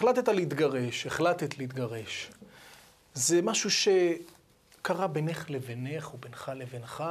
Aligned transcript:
החלטת 0.00 0.28
להתגרש, 0.28 1.06
החלטת 1.06 1.58
להתגרש. 1.58 2.30
זה 3.14 3.42
משהו 3.42 3.70
שקרה 3.70 5.06
בינך 5.06 5.50
לבינך 5.50 6.14
ובינך 6.14 6.52
לבינך. 6.56 7.04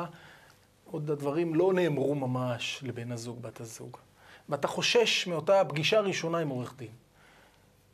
עוד 0.85 1.11
הדברים 1.11 1.55
לא 1.55 1.73
נאמרו 1.73 2.15
ממש 2.15 2.79
לבן 2.83 3.11
הזוג, 3.11 3.41
בת 3.41 3.61
הזוג. 3.61 3.97
ואתה 4.49 4.67
חושש 4.67 5.27
מאותה 5.27 5.65
פגישה 5.65 5.99
ראשונה 5.99 6.37
עם 6.37 6.49
עורך 6.49 6.73
דין. 6.77 6.91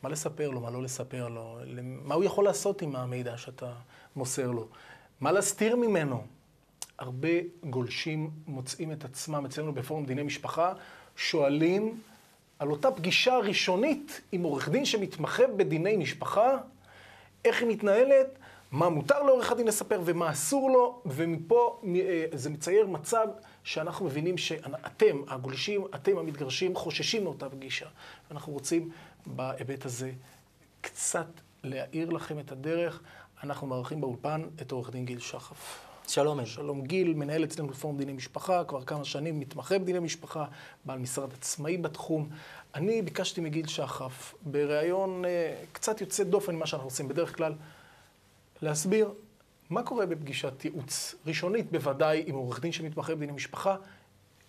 מה 0.04 0.10
לספר 0.10 0.50
לו, 0.50 0.62
מה 0.62 0.70
לא 0.70 0.84
לספר 0.84 1.28
לו, 1.28 1.60
מה 1.84 2.16
הוא 2.16 2.24
יכול 2.24 2.46
לעשות 2.46 2.82
עם 2.82 2.96
המידע 2.96 3.38
שאתה 3.38 3.74
מוסר 4.16 4.52
לו, 4.52 4.68
מה 5.22 5.32
להסתיר 5.32 5.76
ממנו. 5.76 6.26
הרבה 7.00 7.30
גולשים 7.70 8.30
מוצאים 8.48 8.92
את 8.92 9.06
עצמם 9.06 9.46
אצלנו 9.46 9.74
בפורום 9.74 10.06
דיני 10.06 10.24
משפחה, 10.24 10.74
שואלים 11.16 12.02
על 12.60 12.72
אותה 12.72 12.92
פגישה 12.92 13.38
ראשונית 13.38 14.22
עם 14.32 14.44
עורך 14.44 14.70
דין 14.70 14.86
שמתמחה 14.86 15.48
בדיני 15.48 15.98
משפחה, 15.98 16.58
איך 17.46 17.62
היא 17.62 17.70
מתנהלת, 17.70 18.28
מה 18.72 18.90
מותר 18.90 19.24
לעורך 19.24 19.52
הדין 19.52 19.68
לספר 19.68 20.02
ומה 20.06 20.32
אסור 20.32 20.72
לו, 20.72 21.02
ומפה 21.06 21.82
אה, 21.96 22.26
זה 22.34 22.50
מצייר 22.50 22.88
מצב 22.88 23.28
שאנחנו 23.64 24.06
מבינים 24.06 24.38
שאתם, 24.38 25.22
הגולשים, 25.28 25.86
אתם 25.96 26.18
המתגרשים, 26.18 26.76
חוששים 26.76 27.24
מאותה 27.24 27.50
פגישה. 27.50 27.88
אנחנו 28.32 28.54
רוצים 28.54 28.90
בהיבט 29.26 29.86
הזה 29.86 30.12
קצת 30.82 31.28
להאיר 31.64 32.10
לכם 32.10 32.40
את 32.40 32.52
הדרך. 32.52 33.02
אנחנו 33.44 33.68
מארחים 33.68 34.02
באולפן 34.02 34.44
את 34.62 34.72
עורך 34.72 34.90
דין 34.90 35.06
גיל 35.06 35.20
שחף. 35.20 35.95
שלום. 36.08 36.40
אל. 36.40 36.46
שלום 36.46 36.82
גיל, 36.82 37.14
מנהל 37.14 37.44
אצלנו 37.44 37.68
בפורום 37.68 37.98
דיני 37.98 38.14
משפחה, 38.14 38.64
כבר 38.64 38.84
כמה 38.84 39.06
שנים 39.06 39.40
מתמחה 39.40 39.80
בדיני 39.80 40.00
משפחה, 40.00 40.46
בעל 40.86 41.00
משרד 41.00 41.34
עצמאי 41.34 41.78
בתחום. 41.78 42.30
אני 42.76 43.02
ביקשתי 43.02 43.42
מגיל 43.42 43.68
שחף, 43.68 44.34
בריאיון 44.42 45.26
אה, 45.26 45.56
קצת 45.72 46.02
יוצא 46.02 46.24
דופן 46.24 46.56
ממה 46.56 46.66
שאנחנו 46.66 46.88
עושים 46.88 47.08
בדרך 47.08 47.38
כלל, 47.38 47.54
להסביר 48.62 49.14
מה 49.70 49.84
קורה 49.84 50.06
בפגישת 50.06 50.66
ייעוץ 50.66 51.16
ראשונית, 51.26 51.72
בוודאי 51.72 52.24
עם 52.28 52.36
עורך 52.36 52.60
דין 52.60 52.72
שמתמחה 52.72 53.16
בדיני 53.16 53.32
משפחה, 53.32 53.76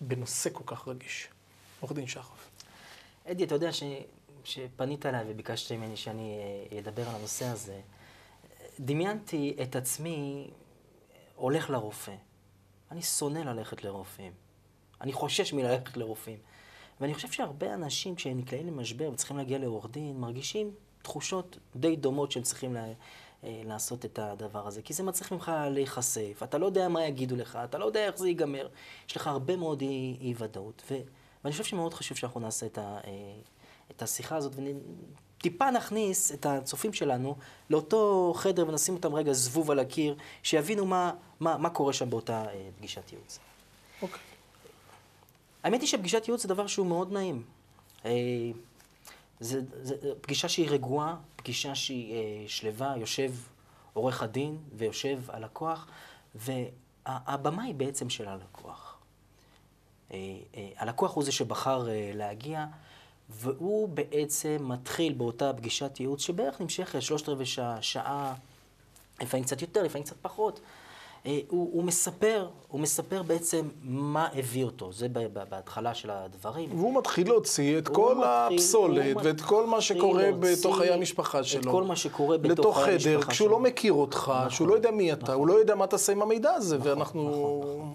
בנושא 0.01 0.49
כל 0.53 0.63
כך 0.65 0.87
רגיש. 0.87 1.27
עורך 1.79 1.93
דין 1.93 2.07
שחף. 2.07 2.49
אדי, 3.25 3.43
אתה 3.43 3.55
יודע 3.55 3.71
ש... 3.71 3.83
שפנית 4.43 5.05
אליי 5.05 5.25
וביקשת 5.27 5.71
ממני 5.71 5.97
שאני 5.97 6.37
אה, 6.71 6.79
אדבר 6.79 7.09
על 7.09 7.15
הנושא 7.15 7.45
הזה, 7.45 7.79
דמיינתי 8.79 9.55
את 9.61 9.75
עצמי 9.75 10.47
הולך 11.37 11.69
לרופא. 11.69 12.15
אני 12.91 13.01
שונא 13.01 13.39
ללכת 13.39 13.83
לרופאים. 13.83 14.33
אני 15.01 15.13
חושש 15.13 15.53
מללכת 15.53 15.97
לרופאים. 15.97 16.39
ואני 17.01 17.13
חושב 17.13 17.31
שהרבה 17.31 17.73
אנשים, 17.73 18.15
כשהם 18.15 18.37
נקלעים 18.37 18.67
למשבר 18.67 19.09
וצריכים 19.13 19.37
להגיע 19.37 19.57
לעורך 19.57 19.91
דין, 19.91 20.19
מרגישים 20.19 20.71
תחושות 21.01 21.57
די 21.75 21.95
דומות 21.95 22.31
שהם 22.31 22.43
צריכים 22.43 22.73
לה, 22.73 22.85
אה, 23.43 23.61
לעשות 23.65 24.05
את 24.05 24.19
הדבר 24.19 24.67
הזה. 24.67 24.81
כי 24.81 24.93
זה 24.93 25.03
מצריך 25.03 25.31
ממך 25.31 25.51
להיחשף, 25.71 26.39
אתה 26.43 26.57
לא 26.57 26.65
יודע 26.65 26.87
מה 26.87 27.05
יגידו 27.05 27.35
לך, 27.35 27.59
אתה 27.63 27.77
לא 27.77 27.85
יודע 27.85 28.05
איך 28.05 28.17
זה 28.17 28.27
ייגמר. 28.27 28.67
יש 29.09 29.15
לך 29.15 29.27
הרבה 29.27 29.55
מאוד 29.55 29.81
אי-ודאות. 29.81 30.83
אי 30.91 31.01
ואני 31.43 31.51
חושב 31.51 31.63
שמאוד 31.63 31.93
חשוב 31.93 32.17
שאנחנו 32.17 32.39
נעשה 32.39 32.65
את, 32.65 32.77
ה, 32.77 32.99
אה, 33.07 33.11
את 33.91 34.01
השיחה 34.01 34.35
הזאת 34.35 34.55
טיפה 35.41 35.71
נכניס 35.71 36.31
את 36.31 36.45
הצופים 36.45 36.93
שלנו 36.93 37.35
לאותו 37.69 38.33
חדר 38.37 38.67
ונשים 38.67 38.93
אותם 38.93 39.15
רגע 39.15 39.33
זבוב 39.33 39.71
על 39.71 39.79
הקיר, 39.79 40.15
שיבינו 40.43 40.85
מה, 40.85 41.11
מה, 41.39 41.57
מה 41.57 41.69
קורה 41.69 41.93
שם 41.93 42.09
באותה 42.09 42.45
אה, 42.45 42.69
פגישת 42.77 43.11
ייעוץ. 43.11 43.39
אוקיי. 44.01 44.19
האמת 45.63 45.81
היא 45.81 45.87
שפגישת 45.87 46.27
ייעוץ 46.27 46.41
זה 46.41 46.47
דבר 46.47 46.67
שהוא 46.67 46.87
מאוד 46.87 47.11
נעים. 47.11 47.43
אה, 48.05 48.11
זה, 49.39 49.61
זה 49.81 49.95
פגישה 50.21 50.49
שהיא 50.49 50.69
רגועה, 50.69 51.15
פגישה 51.35 51.75
שהיא 51.75 52.13
אה, 52.13 52.43
שלווה, 52.47 52.97
יושב 52.97 53.31
עורך 53.93 54.23
הדין 54.23 54.57
ויושב 54.73 55.19
הלקוח, 55.27 55.87
והבמה 56.35 57.63
היא 57.63 57.75
בעצם 57.75 58.09
של 58.09 58.27
הלקוח. 58.27 58.97
אה, 60.11 60.17
אה, 60.55 60.69
הלקוח 60.77 61.15
הוא 61.15 61.23
זה 61.23 61.31
שבחר 61.31 61.89
אה, 61.89 62.11
להגיע. 62.13 62.65
והוא 63.29 63.89
בעצם 63.89 64.57
מתחיל 64.59 65.13
באותה 65.13 65.53
פגישת 65.53 65.99
ייעוץ 65.99 66.21
שבערך 66.21 66.61
נמשכת 66.61 67.01
שלושת 67.01 67.29
רבעי 67.29 67.45
שעה, 67.45 67.81
שעה, 67.81 68.33
לפעמים 69.21 69.43
קצת 69.45 69.61
יותר, 69.61 69.83
לפעמים 69.83 70.05
קצת 70.05 70.15
פחות. 70.21 70.59
אה, 71.25 71.39
הוא, 71.49 71.69
הוא 71.73 71.83
מספר, 71.83 72.47
הוא 72.67 72.81
מספר 72.81 73.23
בעצם 73.23 73.67
מה 73.81 74.27
הביא 74.33 74.63
אותו, 74.63 74.91
זה 74.91 75.07
בהתחלה 75.49 75.93
של 75.93 76.09
הדברים. 76.09 76.69
והוא 76.79 76.99
מתחיל 76.99 77.27
להוציא 77.27 77.77
את 77.77 77.87
כל 77.87 78.15
מתחיל, 78.15 78.57
הפסולת 78.57 79.17
ואת 79.23 79.41
כל 79.41 79.65
מה 79.65 79.81
שקורה 79.81 80.29
בתוך 80.39 80.77
חיי 80.77 80.93
המשפחה 80.93 81.43
שלו. 81.43 81.61
את 81.61 81.65
כל 81.65 81.83
מה 81.83 81.95
שקורה 81.95 82.37
בתוך 82.37 82.83
חיי 82.83 82.93
המשפחה 82.93 83.03
שלו. 83.03 83.17
לתוך 83.17 83.21
חדר, 83.21 83.31
כשהוא 83.31 83.49
לא 83.49 83.59
מכיר 83.59 83.93
אותך, 83.93 84.31
נכון, 84.37 84.49
שהוא 84.49 84.67
לא 84.67 84.73
יודע 84.73 84.91
מי 84.91 85.13
אתה, 85.13 85.23
נכון. 85.23 85.35
הוא 85.35 85.47
לא 85.47 85.53
יודע 85.53 85.75
מה 85.75 85.87
תעשה 85.87 86.11
עם 86.11 86.21
המידע 86.21 86.51
הזה, 86.51 86.77
נכון, 86.77 86.89
ואנחנו 86.89 87.23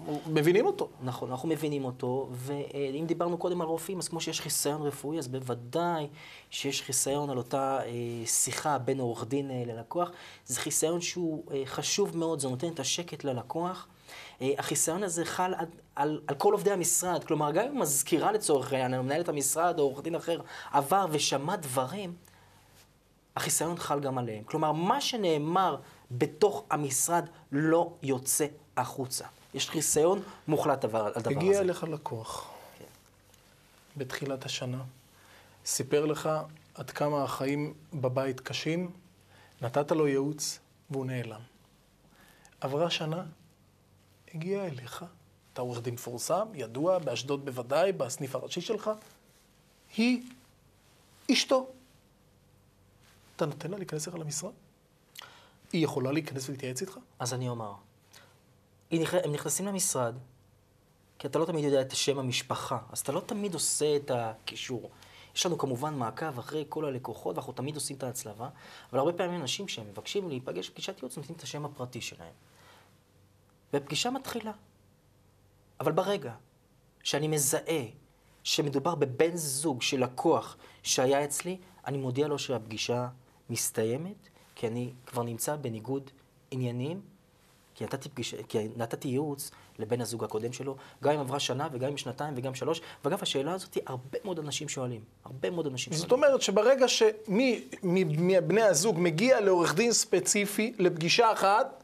נכון, 0.03 0.33
מבינים 0.33 0.65
אותו. 0.65 0.87
נכון, 1.03 1.31
אנחנו 1.31 1.49
מבינים 1.49 1.85
אותו, 1.85 2.29
ואם 2.31 3.03
דיברנו 3.07 3.37
קודם 3.37 3.61
על 3.61 3.67
רופאים, 3.67 3.99
אז 3.99 4.07
כמו 4.07 4.21
שיש 4.21 4.41
חיסיון 4.41 4.81
רפואי, 4.81 5.19
אז 5.19 5.27
בוודאי 5.27 6.07
שיש 6.49 6.81
חיסיון 6.81 7.29
על 7.29 7.37
אותה 7.37 7.79
אה, 7.85 8.25
שיחה 8.25 8.77
בין 8.77 8.99
עורך 8.99 9.25
דין 9.27 9.51
אה, 9.51 9.63
ללקוח. 9.65 10.11
זה 10.45 10.59
חיסיון 10.59 11.01
שהוא 11.01 11.43
חשוב 11.65 12.17
מאוד, 12.17 12.39
זה 12.39 12.47
נותן 12.47 12.67
את 12.67 12.79
השקט 12.79 13.12
ללקוח. 13.23 13.87
אה, 14.41 14.51
החיסיון 14.57 15.03
הזה 15.03 15.25
חל 15.25 15.53
על, 15.57 15.65
על, 15.95 16.21
על 16.27 16.35
כל 16.35 16.53
עובדי 16.53 16.71
המשרד, 16.71 17.23
כלומר, 17.23 17.51
גם 17.51 17.65
אם 17.65 17.79
מזכירה 17.79 18.31
לצורך 18.31 18.73
העניין, 18.73 19.01
מנהלת 19.01 19.29
המשרד 19.29 19.79
או 19.79 19.83
עורך 19.83 20.01
דין 20.03 20.15
אחר 20.15 20.41
עבר 20.71 21.05
ושמע 21.11 21.55
דברים, 21.55 22.13
החיסיון 23.35 23.77
חל 23.77 23.99
גם 23.99 24.17
עליהם. 24.17 24.43
כלומר, 24.43 24.71
מה 24.71 25.01
שנאמר 25.01 25.77
בתוך 26.11 26.63
המשרד 26.69 27.25
לא 27.51 27.93
יוצא 28.03 28.45
החוצה. 28.77 29.25
יש 29.53 29.69
חיסיון 29.69 30.21
מוחלט 30.47 30.83
על 30.83 30.89
הדבר 30.89 31.07
הזה. 31.15 31.29
הגיע 31.29 31.59
אליך 31.59 31.83
לקוח 31.83 32.49
כן. 32.79 32.85
בתחילת 33.97 34.45
השנה, 34.45 34.81
סיפר 35.65 36.05
לך 36.05 36.29
עד 36.75 36.91
כמה 36.91 37.23
החיים 37.23 37.73
בבית 37.93 38.39
קשים, 38.39 38.91
נתת 39.61 39.91
לו 39.91 40.07
ייעוץ 40.07 40.59
והוא 40.89 41.05
נעלם. 41.05 41.39
עברה 42.63 42.89
שנה, 42.89 43.23
הגיע 44.33 44.65
אליך, 44.65 45.05
אתה 45.53 45.61
עורך 45.61 45.81
דין 45.81 45.93
מפורסם, 45.93 46.47
ידוע, 46.53 46.99
באשדוד 46.99 47.45
בוודאי, 47.45 47.91
בסניף 47.91 48.35
הראשי 48.35 48.61
שלך, 48.61 48.91
היא 49.97 50.23
אשתו. 51.31 51.67
אתה 53.35 53.45
נותן 53.45 53.71
לה 53.71 53.77
להיכנס 53.77 54.07
לך 54.07 54.15
למשרד? 54.15 54.51
היא 55.73 55.83
יכולה 55.83 56.11
להיכנס 56.11 56.49
ולהתייעץ 56.49 56.81
איתך? 56.81 56.97
אז 57.19 57.33
אני 57.33 57.49
אומר, 57.49 57.73
הם 58.91 59.31
נכנסים 59.33 59.65
למשרד, 59.65 60.15
כי 61.19 61.27
אתה 61.27 61.39
לא 61.39 61.45
תמיד 61.45 61.63
יודע 61.63 61.81
את 61.81 61.95
שם 61.95 62.19
המשפחה, 62.19 62.77
אז 62.91 62.99
אתה 62.99 63.11
לא 63.11 63.19
תמיד 63.25 63.53
עושה 63.53 63.95
את 63.95 64.11
הקישור. 64.11 64.89
יש 65.35 65.45
לנו 65.45 65.57
כמובן 65.57 65.93
מעקב 65.93 66.39
אחרי 66.39 66.65
כל 66.69 66.85
הלקוחות, 66.85 67.35
ואנחנו 67.35 67.53
תמיד 67.53 67.75
עושים 67.75 67.97
את 67.97 68.03
ההצלבה, 68.03 68.49
אבל 68.91 68.99
הרבה 68.99 69.13
פעמים 69.13 69.41
אנשים 69.41 69.67
שהם 69.67 69.87
מבקשים 69.87 70.29
להיפגש 70.29 70.69
בפגישת 70.69 70.97
ייעוץ, 70.97 71.17
נותנים 71.17 71.37
את 71.37 71.43
השם 71.43 71.65
הפרטי 71.65 72.01
שלהם. 72.01 72.33
ופגישה 73.73 74.09
מתחילה. 74.09 74.51
אבל 75.79 75.91
ברגע 75.91 76.33
שאני 77.03 77.27
מזהה 77.27 77.83
שמדובר 78.43 78.95
בבן 78.95 79.35
זוג 79.35 79.81
של 79.81 80.03
לקוח 80.03 80.57
שהיה 80.83 81.23
אצלי, 81.23 81.57
אני 81.87 81.97
מודיע 81.97 82.27
לו 82.27 82.39
שהפגישה 82.39 83.07
מסתיימת, 83.49 84.29
כי 84.55 84.67
אני 84.67 84.93
כבר 85.05 85.23
נמצא 85.23 85.55
בניגוד 85.55 86.11
עניינים, 86.51 87.01
כי 87.75 87.83
נתתי, 87.83 88.09
פגיש, 88.09 88.35
כי 88.35 88.67
נתתי 88.75 89.07
ייעוץ 89.07 89.51
לבן 89.79 90.01
הזוג 90.01 90.23
הקודם 90.23 90.53
שלו, 90.53 90.75
גם 91.03 91.13
אם 91.13 91.19
עברה 91.19 91.39
שנה 91.39 91.67
וגם 91.71 91.89
אם 91.89 91.97
שנתיים 91.97 92.33
וגם 92.37 92.55
שלוש. 92.55 92.81
ואגב, 93.05 93.21
השאלה 93.21 93.53
הזאת, 93.53 93.77
הרבה 93.85 94.17
מאוד 94.25 94.39
אנשים 94.39 94.69
שואלים. 94.69 95.01
הרבה 95.25 95.49
מאוד 95.49 95.67
אנשים 95.67 95.93
זאת 95.93 96.09
שואלים. 96.09 96.21
זאת 96.21 96.29
אומרת 96.29 96.41
שברגע 96.41 96.87
שמי 96.87 97.67
מבני 97.83 98.61
הזוג 98.61 98.95
מגיע 98.99 99.41
לעורך 99.41 99.75
דין 99.75 99.91
ספציפי 99.91 100.73
לפגישה 100.79 101.31
אחת, 101.31 101.82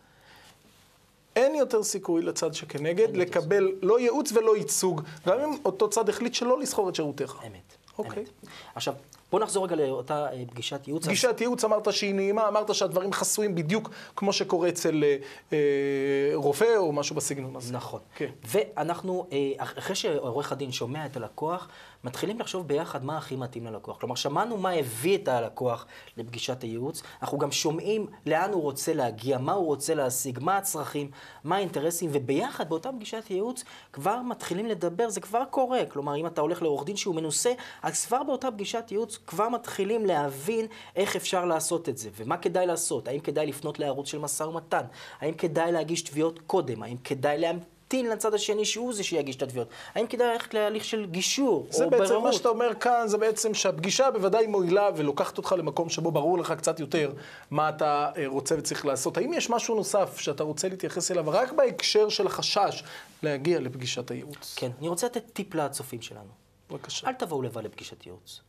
אין 1.35 1.55
יותר 1.55 1.83
סיכוי 1.83 2.21
לצד 2.21 2.53
שכנגד 2.53 3.17
לקבל 3.17 3.71
לא 3.81 3.99
ייעוץ 3.99 4.31
ולא 4.31 4.57
ייצוג, 4.57 5.01
גם 5.27 5.39
אם 5.39 5.57
אותו 5.65 5.89
צד 5.89 6.09
החליט 6.09 6.33
שלא 6.33 6.59
לסחור 6.59 6.89
את 6.89 6.95
שירותיך. 6.95 7.35
אמת. 7.47 7.77
אוקיי. 7.97 8.23
אמת. 8.23 8.49
עכשיו, 8.75 8.93
בוא 9.31 9.39
נחזור 9.39 9.65
רגע 9.65 9.75
לאותה 9.75 10.27
אה, 10.31 10.43
פגישת 10.51 10.87
ייעוץ. 10.87 11.05
פגישת 11.05 11.41
ייעוץ, 11.41 11.63
אמרת 11.63 11.93
שהיא 11.93 12.15
נעימה, 12.15 12.47
אמרת 12.47 12.75
שהדברים 12.75 13.13
חסויים 13.13 13.55
בדיוק 13.55 13.89
כמו 14.15 14.33
שקורה 14.33 14.69
אצל 14.69 15.03
אה, 15.03 15.15
אה, 15.53 16.28
רופא 16.41 16.77
או 16.77 16.91
משהו 16.91 17.15
בסגנון 17.15 17.55
הזה. 17.55 17.73
נכון. 17.73 17.99
כן. 18.15 18.29
ואנחנו, 18.47 19.27
אה, 19.31 19.51
אחרי 19.57 19.95
שעורך 19.95 20.51
הדין 20.51 20.71
שומע 20.71 21.05
את 21.05 21.17
הלקוח, 21.17 21.67
מתחילים 22.03 22.39
לחשוב 22.39 22.67
ביחד 22.67 23.05
מה 23.05 23.17
הכי 23.17 23.35
מתאים 23.35 23.65
ללקוח. 23.65 23.97
כלומר, 23.97 24.15
שמענו 24.15 24.57
מה 24.57 24.71
הביא 24.71 25.17
את 25.17 25.27
הלקוח 25.27 25.85
לפגישת 26.17 26.61
הייעוץ, 26.61 27.03
אנחנו 27.21 27.37
גם 27.37 27.51
שומעים 27.51 28.07
לאן 28.25 28.51
הוא 28.51 28.61
רוצה 28.61 28.93
להגיע, 28.93 29.37
מה 29.37 29.53
הוא 29.53 29.65
רוצה 29.65 29.95
להשיג, 29.95 30.39
מה 30.41 30.57
הצרכים, 30.57 31.11
מה 31.43 31.55
האינטרסים, 31.55 32.09
וביחד 32.13 32.69
באותה 32.69 32.91
פגישת 32.91 33.23
ייעוץ 33.29 33.63
כבר 33.93 34.21
מתחילים 34.21 34.65
לדבר, 34.65 35.09
זה 35.09 35.21
כבר 35.21 35.43
קורה. 35.49 35.85
כלומר, 35.89 36.15
אם 36.15 36.25
אתה 36.25 36.41
הולך 36.41 36.61
לעורך 36.61 36.85
דין 36.85 36.95
שהוא 36.95 37.15
מנוסה, 37.15 37.51
אז 37.83 38.05
כבר 38.05 38.23
באותה 38.23 38.51
פגישת 38.51 38.83
ייעוץ 38.91 39.17
כבר 39.27 39.49
מתחילים 39.49 40.05
להבין 40.05 40.65
איך 40.95 41.15
אפשר 41.15 41.45
לעשות 41.45 41.89
את 41.89 41.97
זה, 41.97 42.09
ומה 42.15 42.37
כדאי 42.37 42.65
לעשות. 42.67 43.07
האם 43.07 43.19
כדאי 43.19 43.47
לפנות 43.47 43.79
לערוץ 43.79 44.07
של 44.07 44.19
משא 44.19 44.43
ומתן? 44.43 44.83
האם 45.21 45.33
כדאי 45.33 45.71
להגיש 45.71 46.01
תביעות 46.01 46.28
קודם? 46.47 46.83
האם 46.83 46.97
כדאי 47.03 47.37
להמתין 47.37 48.09
לצד 48.09 48.33
השני 48.33 48.65
שהוא 48.65 48.93
זה 48.93 49.03
שיגיש 49.03 49.35
את 49.35 49.41
התביעות? 49.41 49.67
האם 49.95 50.07
כדאי 50.07 50.27
ללכת 50.27 50.53
להליך 50.53 50.85
של 50.85 51.05
גישור 51.05 51.67
זה 51.69 51.85
או 51.85 51.89
בעצם 51.89 52.03
בררות? 52.03 52.23
מה 52.23 52.33
שאתה 52.33 52.49
אומר 52.49 52.73
כאן, 52.79 53.07
זה 53.07 53.17
בעצם 53.17 53.53
שהפגישה 53.53 54.11
בוודאי 54.11 54.47
מועילה 54.47 54.89
ולוקחת 54.95 55.37
אותך 55.37 55.55
למקום 55.57 55.89
שבו 55.89 56.11
ברור 56.11 56.37
לך 56.37 56.51
קצת 56.51 56.79
יותר 56.79 57.13
מה 57.51 57.69
אתה 57.69 58.11
אה, 58.17 58.27
רוצה 58.27 58.55
וצריך 58.57 58.85
לעשות. 58.85 59.17
האם 59.17 59.33
יש 59.33 59.49
משהו 59.49 59.75
נוסף 59.75 60.19
שאתה 60.19 60.43
רוצה 60.43 60.69
להתייחס 60.69 61.11
אליו 61.11 61.25
רק 61.27 61.51
בהקשר 61.51 62.09
של 62.09 62.27
החשש 62.27 62.83
להגיע 63.23 63.59
לפגישת 63.59 64.11
הייעוץ? 64.11 64.55
כן, 64.55 64.71
אני 64.79 64.87
רוצה 64.87 65.07
לתת 65.07 65.23
טיפ 65.33 65.55
לצופים 65.55 66.01
שלנו. 66.01 66.29
בבקשה. 66.71 67.07
אל 67.07 67.13
תבואו 67.13 67.41
לבד 67.41 67.63
לפגישת 67.63 68.05
ייעוץ. 68.05 68.41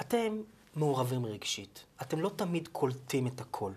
אתם 0.00 0.42
מעורבים 0.76 1.26
רגשית, 1.26 1.84
אתם 2.02 2.20
לא 2.20 2.30
תמיד 2.36 2.68
קולטים 2.68 3.26
את 3.26 3.40
הכל. 3.40 3.72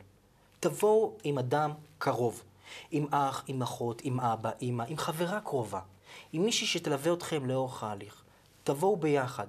תבואו 0.59 1.13
עם 1.23 1.37
אדם 1.37 1.71
קרוב, 1.97 2.43
עם 2.91 3.05
אח, 3.11 3.43
עם 3.47 3.61
אחות, 3.61 4.01
עם 4.05 4.19
אבא, 4.19 4.51
אמא, 4.61 4.83
עם 4.87 4.97
חברה 4.97 5.39
קרובה, 5.39 5.79
עם 6.33 6.43
מישהי 6.43 6.67
שתלווה 6.67 7.13
אתכם 7.13 7.45
לאורך 7.45 7.83
ההליך. 7.83 8.23
תבואו 8.63 8.97
ביחד. 8.97 9.47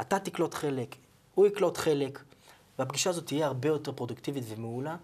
אתה 0.00 0.18
תקלוט 0.18 0.54
חלק, 0.54 0.96
הוא 1.34 1.46
יקלוט 1.46 1.76
חלק, 1.76 2.22
והפגישה 2.78 3.10
הזאת 3.10 3.26
תהיה 3.26 3.46
הרבה 3.46 3.68
יותר 3.68 3.92
פרודוקטיבית 3.92 4.44
ומעולה, 4.48 4.96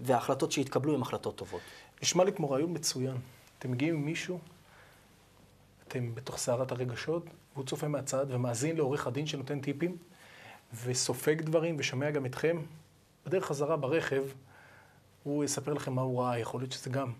וההחלטות 0.00 0.52
שיתקבלו 0.52 0.94
הן 0.94 1.02
החלטות 1.02 1.36
טובות. 1.36 1.60
נשמע 2.02 2.24
לי 2.24 2.32
כמו 2.32 2.50
רעיון 2.50 2.74
מצוין. 2.74 3.16
אתם 3.58 3.70
מגיעים 3.70 3.94
עם 3.94 4.04
מישהו, 4.04 4.38
אתם 5.88 6.14
בתוך 6.14 6.38
סערת 6.38 6.72
הרגשות, 6.72 7.24
והוא 7.54 7.64
צופה 7.64 7.88
מהצד 7.88 8.26
ומאזין 8.28 8.76
לעורך 8.76 9.06
הדין 9.06 9.26
שנותן 9.26 9.60
טיפים, 9.60 9.96
וסופג 10.84 11.42
דברים 11.42 11.76
ושומע 11.78 12.10
גם 12.10 12.26
אתכם. 12.26 12.62
בדרך 13.26 13.46
חזרה 13.46 13.76
ברכב, 13.76 14.22
הוא 15.28 15.44
יספר 15.44 15.72
לכם 15.72 15.92
מה 15.92 16.02
הוא 16.02 16.22
ראה, 16.22 16.38
יכול 16.38 16.60
להיות 16.60 16.72
שזה 16.72 16.90
גם 16.90 17.12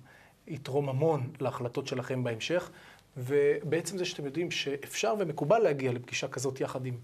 יתרום 0.46 0.88
המון 0.88 1.32
להחלטות 1.40 1.86
שלכם 1.86 2.24
בהמשך, 2.24 2.70
ובעצם 3.16 3.98
זה 3.98 4.04
שאתם 4.04 4.24
יודעים 4.24 4.50
שאפשר 4.50 5.14
ומקובל 5.18 5.58
להגיע 5.58 5.92
לפגישה 5.92 6.28
כזאת 6.28 6.60
יחד 6.60 6.86
עם 6.86 6.96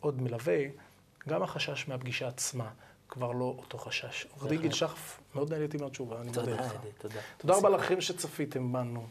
עוד 0.00 0.22
מלווה, 0.22 0.58
גם 1.28 1.42
החשש 1.42 1.88
מהפגישה 1.88 2.28
עצמה 2.28 2.70
כבר 3.08 3.32
לא 3.32 3.54
אותו 3.58 3.78
חשש. 3.78 4.26
עורך 4.30 4.46
דין 4.46 4.60
גיל 4.60 4.72
שחף, 4.72 5.20
מאוד 5.34 5.52
נהניתי 5.52 5.76
מהתשובה, 5.76 6.20
אני 6.20 6.26
מודה 6.26 6.42
לך. 6.42 6.72
תודה. 6.98 7.20
תודה 7.36 7.56
רבה 7.56 7.68
לכם 7.68 8.00
שצפיתם 8.00 8.72
בנו. 8.72 9.06